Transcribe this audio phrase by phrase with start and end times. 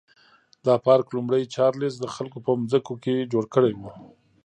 [0.65, 3.81] دا پارک لومړي چارلېز د خلکو په ځمکو کې جوړ کړی و.